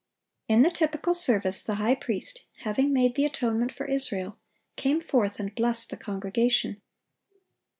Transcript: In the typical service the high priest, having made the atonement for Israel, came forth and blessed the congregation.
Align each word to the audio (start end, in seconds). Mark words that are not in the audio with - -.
In 0.47 0.63
the 0.63 0.71
typical 0.71 1.13
service 1.13 1.63
the 1.63 1.75
high 1.75 1.93
priest, 1.93 2.41
having 2.63 2.91
made 2.91 3.13
the 3.13 3.23
atonement 3.23 3.71
for 3.71 3.85
Israel, 3.85 4.35
came 4.75 4.99
forth 4.99 5.39
and 5.39 5.53
blessed 5.53 5.91
the 5.91 5.95
congregation. 5.97 6.81